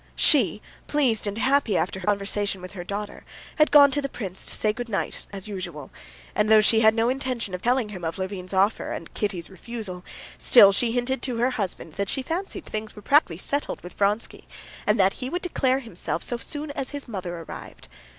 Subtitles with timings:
[0.15, 3.23] She, pleased and happy after her conversation with her daughter,
[3.57, 5.91] had gone to the prince to say good night as usual,
[6.33, 10.03] and though she had no intention of telling him of Levin's offer and Kitty's refusal,
[10.39, 14.47] still she hinted to her husband that she fancied things were practically settled with Vronsky,
[14.87, 17.87] and that he would declare himself so soon as his mother arrived.